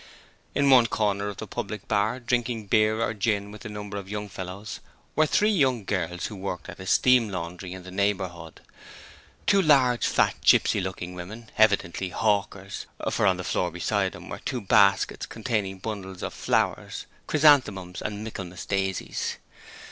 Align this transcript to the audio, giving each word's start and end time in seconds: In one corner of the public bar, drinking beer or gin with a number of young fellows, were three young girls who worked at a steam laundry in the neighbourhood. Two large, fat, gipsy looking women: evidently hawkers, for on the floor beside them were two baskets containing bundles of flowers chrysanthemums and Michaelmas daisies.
In 0.55 0.71
one 0.71 0.87
corner 0.87 1.27
of 1.27 1.37
the 1.37 1.45
public 1.45 1.87
bar, 1.87 2.19
drinking 2.19 2.65
beer 2.65 3.01
or 3.03 3.13
gin 3.13 3.51
with 3.51 3.63
a 3.65 3.69
number 3.69 3.97
of 3.97 4.09
young 4.09 4.29
fellows, 4.29 4.79
were 5.15 5.27
three 5.27 5.51
young 5.51 5.83
girls 5.85 6.25
who 6.25 6.35
worked 6.35 6.69
at 6.69 6.79
a 6.79 6.87
steam 6.87 7.29
laundry 7.29 7.73
in 7.73 7.83
the 7.83 7.91
neighbourhood. 7.91 8.61
Two 9.45 9.61
large, 9.61 10.07
fat, 10.07 10.33
gipsy 10.43 10.81
looking 10.81 11.13
women: 11.13 11.51
evidently 11.55 12.09
hawkers, 12.09 12.87
for 13.11 13.27
on 13.27 13.37
the 13.37 13.43
floor 13.43 13.69
beside 13.69 14.13
them 14.13 14.27
were 14.27 14.39
two 14.39 14.61
baskets 14.61 15.27
containing 15.27 15.77
bundles 15.77 16.23
of 16.23 16.33
flowers 16.33 17.05
chrysanthemums 17.27 18.01
and 18.01 18.23
Michaelmas 18.23 18.65
daisies. 18.65 19.37